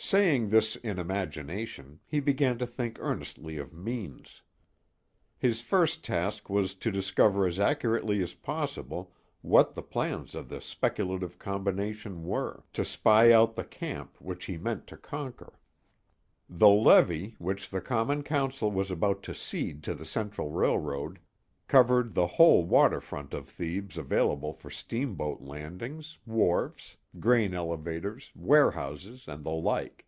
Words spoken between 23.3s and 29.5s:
of Thebes available for steamboat landings, wharfs, grain elevators, warehouses, and the